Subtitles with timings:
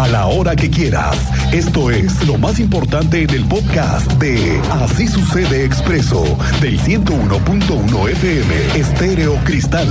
[0.00, 1.14] a la hora que quieras.
[1.52, 6.24] Esto es lo más importante en el podcast de Así sucede expreso
[6.62, 9.88] del 101.1 FM Estéreo Cristal.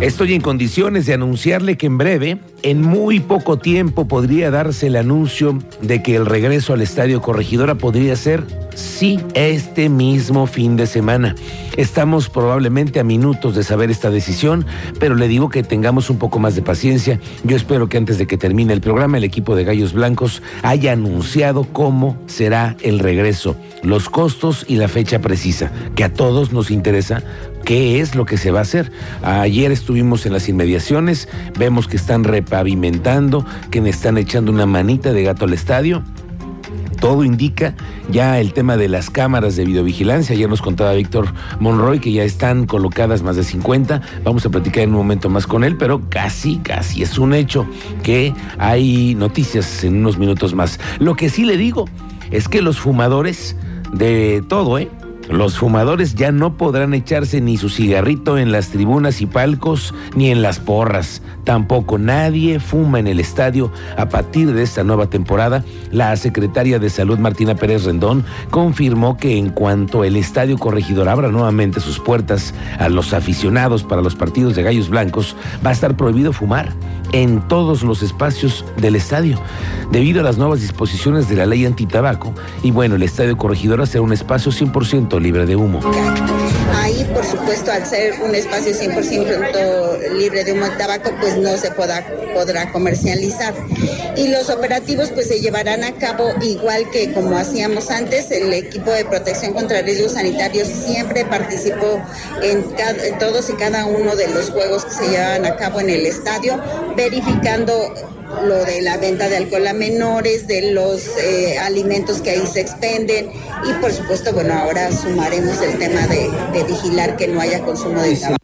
[0.00, 4.96] Estoy en condiciones de anunciarle que en breve, en muy poco tiempo, podría darse el
[4.96, 8.44] anuncio de que el regreso al Estadio Corregidora podría ser,
[8.76, 11.34] sí, este mismo fin de semana.
[11.76, 14.64] Estamos probablemente a minutos de saber esta decisión,
[14.98, 17.18] pero le digo que tengamos un poco más de paciencia.
[17.44, 20.92] Yo espero que antes de que termine el programa, el equipo de Gallos Blancos haya
[20.92, 26.70] anunciado cómo será el regreso, los costos y la fecha precisa, que a todos nos
[26.70, 27.22] interesa
[27.64, 28.92] qué es lo que se va a hacer.
[29.22, 35.22] Ayer estuvimos en las inmediaciones, vemos que están repavimentando, que están echando una manita de
[35.24, 36.02] gato al estadio.
[37.06, 37.72] Todo indica
[38.10, 40.34] ya el tema de las cámaras de videovigilancia.
[40.34, 41.28] Ayer nos contaba Víctor
[41.60, 44.02] Monroy que ya están colocadas más de 50.
[44.24, 47.64] Vamos a platicar en un momento más con él, pero casi, casi es un hecho
[48.02, 50.80] que hay noticias en unos minutos más.
[50.98, 51.84] Lo que sí le digo
[52.32, 53.54] es que los fumadores
[53.92, 54.90] de todo, ¿eh?
[55.28, 60.30] Los fumadores ya no podrán echarse ni su cigarrito en las tribunas y palcos ni
[60.30, 61.22] en las porras.
[61.44, 63.72] Tampoco nadie fuma en el estadio.
[63.96, 69.36] A partir de esta nueva temporada, la secretaria de Salud Martina Pérez Rendón confirmó que
[69.36, 74.54] en cuanto el estadio corregidor abra nuevamente sus puertas a los aficionados para los partidos
[74.54, 76.72] de gallos blancos, va a estar prohibido fumar
[77.12, 79.40] en todos los espacios del estadio,
[79.90, 82.32] debido a las nuevas disposiciones de la ley antitabaco.
[82.62, 85.80] Y bueno, el estadio corregidora será un espacio 100% libre de humo.
[86.96, 91.54] Ahí, por supuesto, al ser un espacio 100% libre de humo y tabaco, pues no
[91.58, 93.52] se podrá, podrá comercializar.
[94.16, 98.30] Y los operativos pues se llevarán a cabo igual que como hacíamos antes.
[98.30, 102.00] El equipo de protección contra riesgos sanitarios siempre participó
[102.42, 105.90] en, en todos y cada uno de los juegos que se llevaban a cabo en
[105.90, 106.58] el estadio,
[106.96, 107.92] verificando
[108.44, 112.60] lo de la venta de alcohol a menores, de los eh, alimentos que ahí se
[112.60, 113.30] expenden
[113.64, 118.00] y por supuesto, bueno, ahora sumaremos el tema de, de vigilar que no haya consumo
[118.02, 118.36] de tabaco.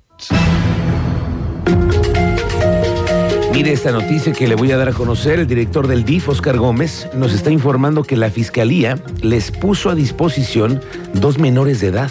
[3.52, 5.38] Mire esta noticia que le voy a dar a conocer.
[5.38, 9.94] El director del DIF, Oscar Gómez, nos está informando que la Fiscalía les puso a
[9.94, 10.80] disposición
[11.12, 12.10] dos menores de edad.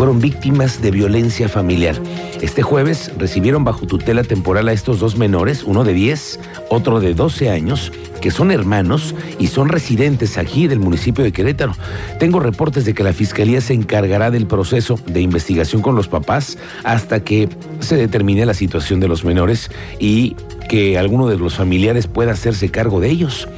[0.00, 1.94] Fueron víctimas de violencia familiar.
[2.40, 6.40] Este jueves recibieron bajo tutela temporal a estos dos menores, uno de 10,
[6.70, 11.74] otro de 12 años, que son hermanos y son residentes aquí del municipio de Querétaro.
[12.18, 16.58] Tengo reportes de que la Fiscalía se encargará del proceso de investigación con los papás
[16.84, 17.48] hasta que
[17.80, 20.36] se determine la situación de los menores y
[20.68, 23.48] que alguno de los familiares pueda hacerse cargo de ellos.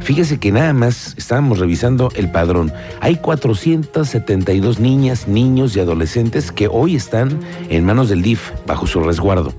[0.00, 2.72] Fíjese que nada más estábamos revisando el padrón.
[3.00, 9.00] Hay 472 niñas, niños y adolescentes que hoy están en manos del DIF bajo su
[9.00, 9.52] resguardo.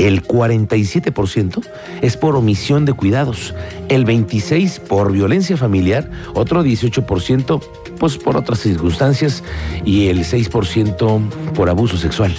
[0.00, 1.62] El 47%
[2.00, 3.54] es por omisión de cuidados,
[3.90, 7.60] el 26% por violencia familiar, otro 18%
[7.98, 9.44] pues por otras circunstancias
[9.84, 12.34] y el 6% por abuso sexual.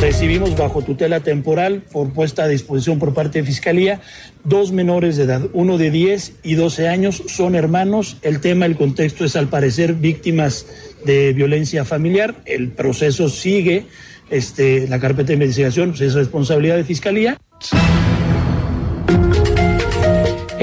[0.00, 4.00] Recibimos bajo tutela temporal por puesta a disposición por parte de Fiscalía
[4.46, 8.16] dos menores de edad, uno de 10 y 12 años, son hermanos.
[8.22, 10.66] El tema, el contexto es al parecer víctimas
[11.04, 12.36] de violencia familiar.
[12.44, 13.86] El proceso sigue,
[14.30, 17.36] este, la carpeta de investigación pues es responsabilidad de Fiscalía.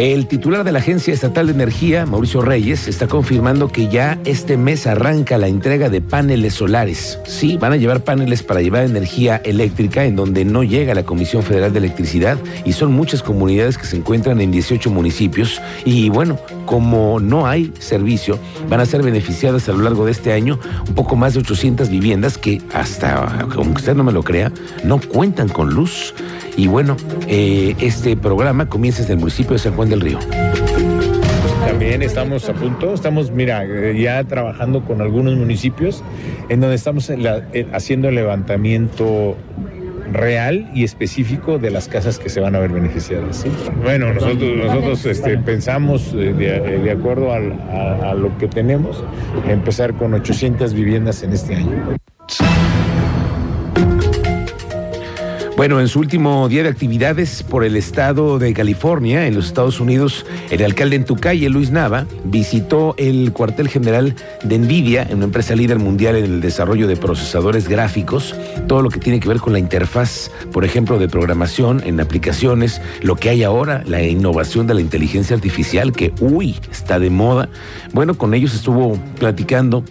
[0.03, 4.57] El titular de la Agencia Estatal de Energía, Mauricio Reyes, está confirmando que ya este
[4.57, 7.19] mes arranca la entrega de paneles solares.
[7.25, 11.41] Sí, van a llevar paneles para llevar energía eléctrica en donde no llega la Comisión
[11.41, 16.37] Federal de Electricidad y son muchas comunidades que se encuentran en 18 municipios y bueno,
[16.65, 18.37] como no hay servicio,
[18.67, 21.87] van a ser beneficiadas a lo largo de este año un poco más de 800
[21.87, 24.51] viviendas que hasta, aunque usted no me lo crea,
[24.83, 26.13] no cuentan con luz.
[26.55, 26.95] Y bueno,
[27.27, 30.19] eh, este programa comienza desde el municipio de San Juan del Río.
[31.65, 36.03] También estamos a punto, estamos, mira, eh, ya trabajando con algunos municipios
[36.49, 37.11] en donde estamos
[37.73, 39.35] haciendo el levantamiento
[40.13, 43.45] real y específico de las casas que se van a ver beneficiadas.
[43.81, 49.03] Bueno, nosotros, nosotros este, pensamos, eh, de, acuerdo a lo que tenemos,
[49.47, 51.97] empezar con 800 viviendas en este año.
[55.55, 59.79] Bueno, en su último día de actividades por el estado de California, en los Estados
[59.79, 65.25] Unidos, el alcalde en tu calle, Luis Nava, visitó el cuartel general de Nvidia, una
[65.25, 68.35] empresa líder mundial en el desarrollo de procesadores gráficos,
[68.67, 72.81] todo lo que tiene que ver con la interfaz, por ejemplo, de programación en aplicaciones,
[73.03, 77.47] lo que hay ahora, la innovación de la inteligencia artificial, que, uy, está de moda.
[77.93, 79.85] Bueno, con ellos estuvo platicando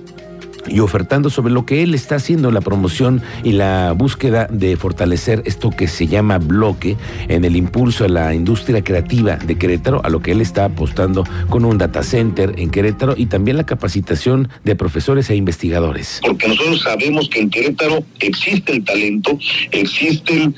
[0.66, 5.42] y ofertando sobre lo que él está haciendo, la promoción y la búsqueda de fortalecer
[5.44, 6.96] esto que se llama bloque
[7.28, 11.24] en el impulso a la industria creativa de Querétaro, a lo que él está apostando
[11.48, 16.20] con un data center en Querétaro y también la capacitación de profesores e investigadores.
[16.22, 19.38] Porque nosotros sabemos que en Querétaro existe el talento,
[19.70, 20.54] existen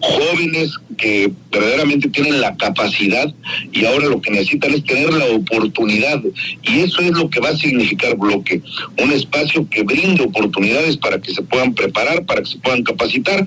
[0.00, 3.32] jóvenes que verdaderamente tienen la capacidad
[3.72, 6.22] y ahora lo que necesitan es tener la oportunidad
[6.62, 8.62] y eso es lo que va a significar bloque,
[9.02, 13.46] un espacio que brinde oportunidades para que se puedan preparar, para que se puedan capacitar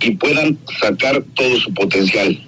[0.00, 2.38] y puedan sacar todo su potencial.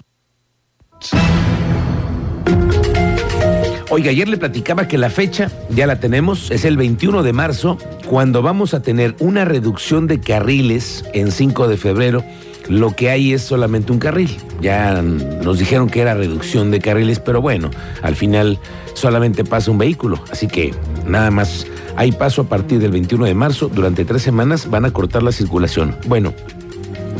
[3.92, 7.76] Oiga, ayer le platicaba que la fecha ya la tenemos, es el 21 de marzo,
[8.06, 12.24] cuando vamos a tener una reducción de carriles en 5 de febrero.
[12.70, 14.30] Lo que hay es solamente un carril.
[14.62, 17.70] Ya nos dijeron que era reducción de carriles, pero bueno,
[18.00, 18.60] al final
[18.94, 20.22] solamente pasa un vehículo.
[20.30, 20.72] Así que
[21.04, 23.68] nada más hay paso a partir del 21 de marzo.
[23.68, 25.96] Durante tres semanas van a cortar la circulación.
[26.06, 26.32] Bueno,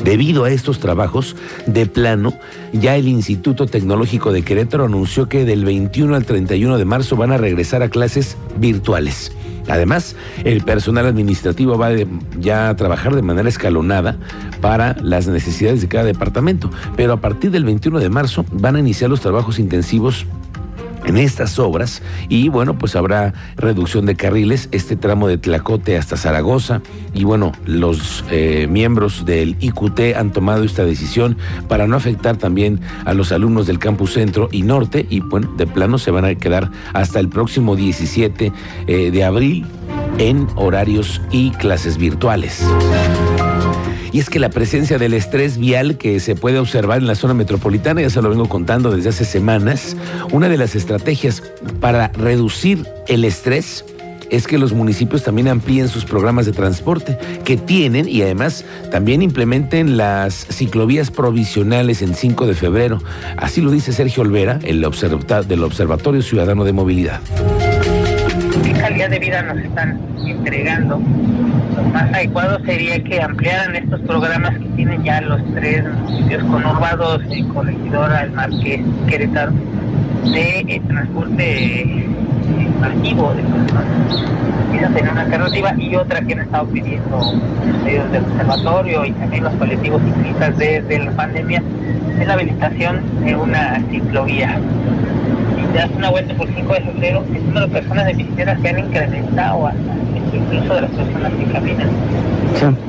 [0.05, 1.37] Debido a estos trabajos,
[1.67, 2.33] de plano,
[2.73, 7.33] ya el Instituto Tecnológico de Querétaro anunció que del 21 al 31 de marzo van
[7.33, 9.31] a regresar a clases virtuales.
[9.71, 11.91] Además, el personal administrativo va
[12.39, 14.17] ya a trabajar de manera escalonada
[14.61, 18.81] para las necesidades de cada departamento, pero a partir del 21 de marzo van a
[18.81, 20.27] iniciar los trabajos intensivos
[21.05, 22.03] en estas obras.
[22.29, 26.83] Y bueno, pues habrá reducción de carriles, este tramo de Tlacote hasta Zaragoza.
[27.15, 31.37] Y bueno, los eh, miembros del IQT han tomado esta decisión
[31.69, 35.07] para no afectar también a los alumnos del campus centro y norte.
[35.11, 38.53] Y bueno, de plano se van a quedar hasta el próximo 17
[38.87, 39.67] eh, de abril
[40.19, 42.65] en horarios y clases virtuales.
[44.13, 47.35] Y es que la presencia del estrés vial que se puede observar en la zona
[47.35, 49.97] metropolitana, ya se lo vengo contando desde hace semanas,
[50.33, 51.43] una de las estrategias
[51.81, 53.85] para reducir el estrés
[54.31, 59.23] es que los municipios también amplíen sus programas de transporte que tienen y además también
[59.23, 63.03] implementen las ciclovías provisionales en 5 de febrero.
[63.37, 67.21] Así lo dice Sergio Olvera, el del Observatorio Ciudadano de Movilidad.
[69.01, 71.01] ¿Qué calidad de vida nos están entregando?
[71.75, 77.23] lo más adecuado sería que ampliaran estos programas que tienen ya los tres municipios conurbados,
[77.31, 79.53] y Corregidora, El Marqués, Querétaro,
[80.31, 82.09] de eh, transporte eh,
[82.79, 84.93] masivo de personas.
[84.95, 87.17] tener una alternativa y otra que han estado pidiendo
[87.67, 91.63] los medios del observatorio y también los colectivos ciclistas desde la pandemia
[92.21, 94.61] es la habilitación de una ciclovía.
[95.73, 98.69] Te das una vuelta por 5 de febrero, el número de personas de bicicletas se
[98.69, 99.97] han incrementado hasta
[100.37, 101.89] incluso de las personas que caminan.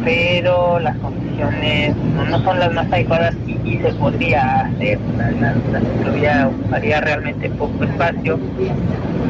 [0.04, 5.00] Pero las condiciones no, son las más adecuadas y, se podría hacer.
[5.18, 8.40] La, la, ciclovía ocuparía realmente poco espacio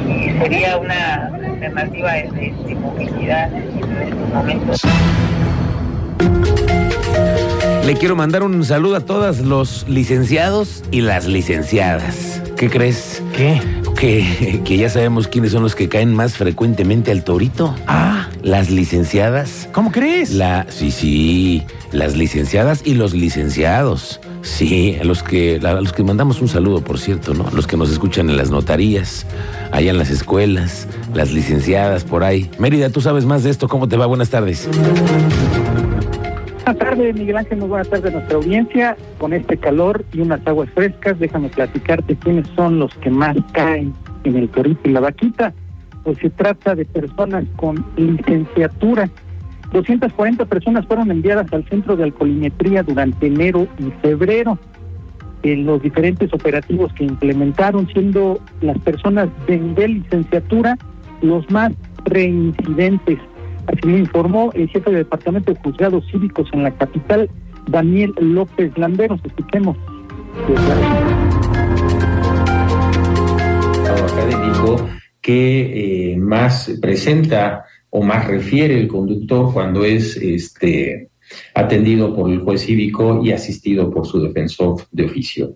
[0.08, 3.64] y sería una alternativa de, de movilidad en
[4.08, 4.82] estos momentos.
[7.86, 12.31] Le quiero mandar un saludo a todos los licenciados y las licenciadas.
[12.62, 13.24] ¿Qué crees?
[13.36, 13.60] ¿Qué?
[13.96, 17.74] Que, que, ya sabemos quiénes son los que caen más frecuentemente al torito.
[17.88, 19.68] Ah, las licenciadas.
[19.72, 20.30] ¿Cómo crees?
[20.30, 24.22] La, sí, sí, las licenciadas y los licenciados.
[24.44, 27.48] Sí, a los que, a los que mandamos un saludo, por cierto, ¿no?
[27.48, 29.26] A los que nos escuchan en las notarías,
[29.72, 32.52] allá en las escuelas, las licenciadas por ahí.
[32.60, 33.68] Mérida, tú sabes más de esto.
[33.68, 34.06] ¿Cómo te va?
[34.06, 34.70] Buenas tardes.
[36.72, 38.96] Buenas tardes, Miguel Ángel, muy buenas tardes a nuestra audiencia.
[39.18, 43.94] Con este calor y unas aguas frescas, déjame platicarte quiénes son los que más caen
[44.24, 45.54] en el torito y la vaquita.
[46.06, 49.10] Pues se trata de personas con licenciatura.
[49.74, 54.58] 240 personas fueron enviadas al centro de alcoholimetría durante enero y febrero
[55.44, 60.78] en los diferentes operativos que implementaron, siendo las personas de nivel licenciatura
[61.22, 61.74] los más
[62.06, 63.20] reincidentes.
[63.72, 67.30] Así lo informó el jefe del Departamento de Juzgados Cívicos en la capital,
[67.68, 69.22] Daniel López Landeros.
[69.24, 69.78] Escuchemos.
[73.88, 74.90] académico
[75.22, 81.10] que eh, más presenta o más refiere el conductor cuando es este
[81.54, 85.56] atendido por el juez cívico y asistido por su defensor de oficio.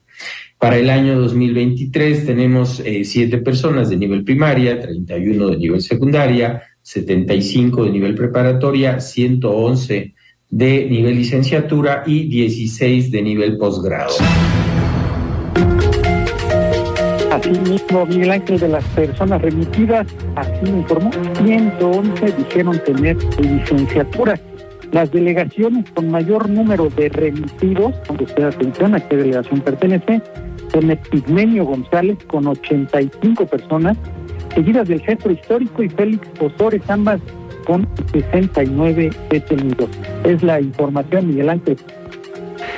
[0.58, 6.64] Para el año 2023 tenemos eh, siete personas de nivel primaria, 31 de nivel secundaria,
[6.86, 10.14] 75 de nivel preparatoria, 111
[10.52, 14.14] de nivel licenciatura y 16 de nivel posgrado.
[17.32, 21.10] Asimismo, Miguel Ángel, de las personas remitidas, así me informó,
[21.44, 24.40] 111 dijeron tener licenciatura.
[24.92, 30.22] Las delegaciones con mayor número de remitidos, aunque usted atención a qué delegación pertenece,
[30.72, 33.98] son Epigmenio González con 85 personas,
[34.56, 37.22] seguidas del Centro Histórico y Félix Osores, ambas
[37.66, 39.90] con 69 detenidos.
[40.24, 41.78] Es la información, Miguel Ángel.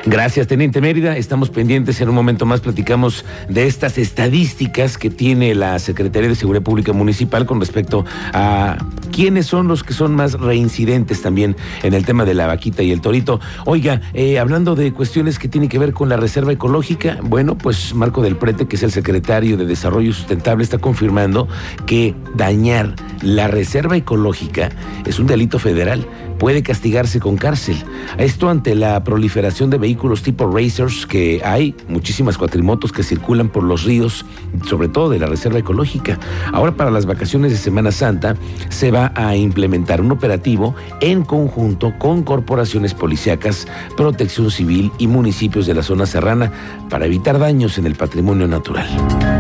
[0.10, 1.18] Gracias, Teniente Mérida.
[1.18, 2.00] Estamos pendientes.
[2.00, 6.94] En un momento más platicamos de estas estadísticas que tiene la Secretaría de Seguridad Pública
[6.94, 8.78] Municipal con respecto a
[9.12, 12.94] quiénes son los que son más reincidentes también en el tema de la vaquita y
[12.94, 13.42] el torito.
[13.66, 17.94] Oiga, eh, hablando de cuestiones que tienen que ver con la reserva ecológica, bueno, pues
[17.94, 21.50] Marco del Prete, que es el secretario de Desarrollo Sustentable, está confirmando
[21.86, 24.70] que dañar la reserva ecológica
[25.06, 26.06] es un delito federal
[26.38, 27.78] puede castigarse con cárcel.
[28.18, 33.64] Esto ante la proliferación de vehículos tipo racers que hay, muchísimas cuatrimotos que circulan por
[33.64, 34.26] los ríos,
[34.68, 36.20] sobre todo de la Reserva Ecológica.
[36.54, 38.36] Ahora para las vacaciones de Semana Santa
[38.70, 45.66] se va a implementar un operativo en conjunto con corporaciones policíacas, protección civil y municipios
[45.66, 46.52] de la zona serrana
[46.90, 49.37] para evitar daños en el patrimonio natural.